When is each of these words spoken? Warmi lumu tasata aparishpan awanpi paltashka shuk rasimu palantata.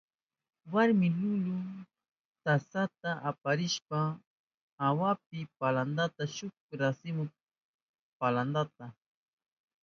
Warmi 0.73 1.07
lumu 1.17 1.57
tasata 2.43 3.11
aparishpan 3.29 4.07
awanpi 4.87 5.37
paltashka 5.57 6.23
shuk 6.35 6.55
rasimu 6.81 7.23
palantata. 8.19 8.85